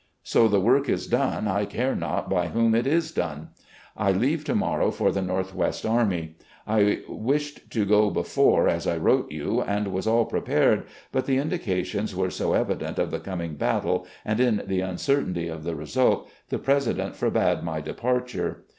So 0.23 0.47
the 0.47 0.59
work 0.59 0.89
is 0.89 1.05
done 1.05 1.47
I 1.47 1.65
care 1.65 1.95
not 1.95 2.27
by 2.27 2.47
whom 2.47 2.73
it 2.73 2.87
is 2.87 3.11
done, 3.11 3.49
I 3.95 4.11
leave 4.11 4.43
to 4.45 4.55
morrow 4.55 4.89
for 4.89 5.11
the 5.11 5.21
Northwest 5.21 5.85
Army, 5.85 6.37
I 6.65 7.01
wished 7.07 7.69
to 7.73 7.85
go 7.85 8.09
before, 8.09 8.67
as 8.67 8.87
I 8.87 8.97
wrote 8.97 9.31
you, 9.31 9.61
and 9.61 9.89
was 9.89 10.07
all 10.07 10.25
prepared, 10.25 10.85
but 11.11 11.27
the 11.27 11.37
indications 11.37 12.15
were 12.15 12.31
so 12.31 12.53
evident 12.53 12.97
of 12.97 13.11
the 13.11 13.19
coming 13.19 13.53
battle, 13.57 14.07
and 14.25 14.39
in 14.39 14.63
the 14.65 14.79
\mcertainty 14.79 15.53
of 15.53 15.63
the 15.63 15.75
result, 15.75 16.27
the 16.49 16.57
President 16.57 17.15
forbade 17.15 17.61
my 17.61 17.79
departure. 17.79 18.65